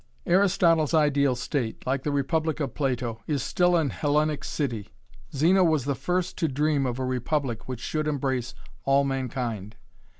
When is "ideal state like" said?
0.95-2.01